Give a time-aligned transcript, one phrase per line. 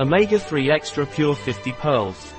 [0.00, 2.32] Omega-3 Extra Pure 50 Pearls.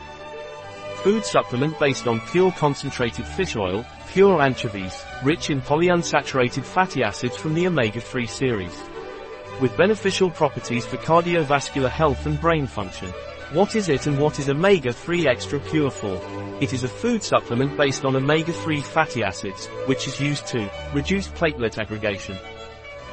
[1.04, 7.38] Food supplement based on pure concentrated fish oil, pure anchovies, rich in polyunsaturated fatty acids
[7.38, 8.78] from the omega-3 series.
[9.62, 13.08] With beneficial properties for cardiovascular health and brain function.
[13.54, 16.20] What is it and what is omega-3 extra pure for?
[16.59, 21.30] It is a food supplement based on omega-3 fatty acids, which is used to reduce
[21.30, 22.38] platelet aggregation.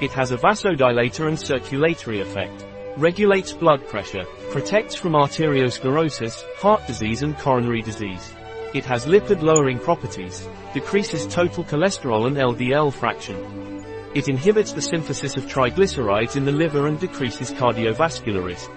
[0.00, 2.66] It has a vasodilator and circulatory effect.
[2.98, 8.34] Regulates blood pressure, protects from arteriosclerosis, heart disease and coronary disease.
[8.74, 13.82] It has lipid-lowering properties, decreases total cholesterol and LDL fraction.
[14.15, 18.70] It inhibits the synthesis of triglycerides in the liver and decreases cardiovascular risk.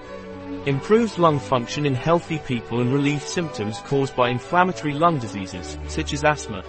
[0.66, 6.14] Improves lung function in healthy people and relieves symptoms caused by inflammatory lung diseases, such
[6.14, 6.64] as asthma.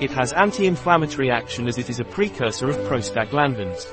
[0.00, 3.92] It has anti-inflammatory action as it is a precursor of prostaglandins.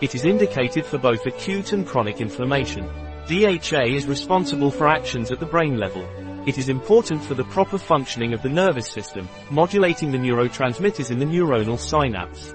[0.00, 2.88] It is indicated for both acute and chronic inflammation.
[3.28, 6.04] DHA is responsible for actions at the brain level.
[6.46, 11.18] It is important for the proper functioning of the nervous system, modulating the neurotransmitters in
[11.18, 12.54] the neuronal synapse.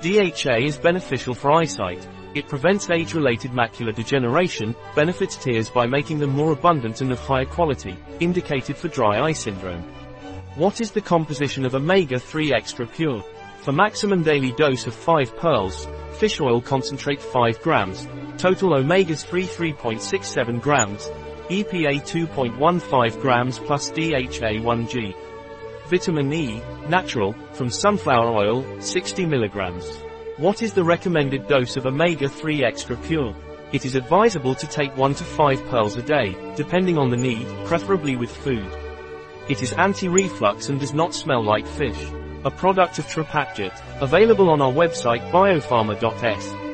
[0.00, 6.30] DHA is beneficial for eyesight, it prevents age-related macular degeneration, benefits tears by making them
[6.30, 9.82] more abundant and of higher quality, indicated for dry eye syndrome.
[10.54, 13.24] What is the composition of omega-3 extra pure?
[13.62, 18.08] For maximum daily dose of 5 pearls, fish oil concentrate 5 grams,
[18.38, 21.10] total omegas 3 3.67 grams,
[21.50, 25.14] EPA 2.15 grams plus DHA 1 g.
[25.88, 29.86] Vitamin E, natural, from sunflower oil, 60 milligrams.
[30.38, 33.36] What is the recommended dose of omega-3 extra pure?
[33.72, 37.46] It is advisable to take 1 to 5 pearls a day, depending on the need,
[37.66, 38.72] preferably with food.
[39.50, 42.10] It is anti-reflux and does not smell like fish.
[42.42, 46.69] A product of Trepatdiet, available on our website biopharma.s.